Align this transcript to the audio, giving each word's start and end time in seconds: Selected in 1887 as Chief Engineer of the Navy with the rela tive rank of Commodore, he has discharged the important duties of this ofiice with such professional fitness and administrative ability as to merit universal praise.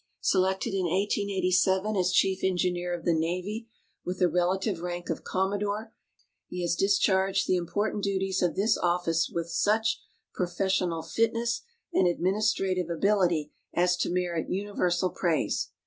Selected 0.21 0.73
in 0.73 0.85
1887 0.87 1.95
as 1.95 2.11
Chief 2.11 2.43
Engineer 2.43 2.91
of 2.97 3.05
the 3.05 3.13
Navy 3.13 3.67
with 4.03 4.17
the 4.17 4.25
rela 4.25 4.59
tive 4.59 4.79
rank 4.79 5.11
of 5.11 5.23
Commodore, 5.23 5.93
he 6.47 6.63
has 6.63 6.75
discharged 6.75 7.45
the 7.47 7.55
important 7.55 8.03
duties 8.03 8.41
of 8.41 8.55
this 8.55 8.79
ofiice 8.79 9.31
with 9.31 9.49
such 9.51 10.01
professional 10.33 11.03
fitness 11.03 11.61
and 11.93 12.07
administrative 12.07 12.89
ability 12.89 13.51
as 13.75 13.95
to 13.97 14.09
merit 14.11 14.49
universal 14.49 15.11
praise. 15.11 15.69